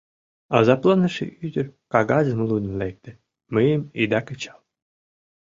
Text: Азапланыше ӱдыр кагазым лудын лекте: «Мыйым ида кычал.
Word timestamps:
Азапланыше 0.57 1.25
ӱдыр 1.45 1.67
кагазым 1.93 2.39
лудын 2.49 2.73
лекте: 2.81 3.11
«Мыйым 3.53 3.81
ида 4.01 4.21
кычал. 4.27 4.59